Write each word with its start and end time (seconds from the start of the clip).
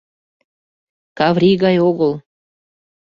—Каврий 1.17 1.57
гай 1.63 1.77
огыл. 1.89 2.13